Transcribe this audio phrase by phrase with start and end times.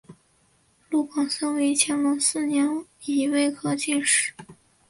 [0.89, 4.33] 陆广霖为乾隆四年己未科进士。